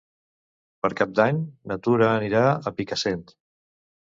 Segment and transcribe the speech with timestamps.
[0.85, 1.41] Per Cap d'Any
[1.73, 3.23] na Tura anirà a Picassent.